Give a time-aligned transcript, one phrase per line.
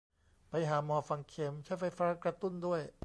[0.49, 2.81] ไปหาหมอฝังเข็ม ใช้ไฟฟ้ากระตุ้นด้วย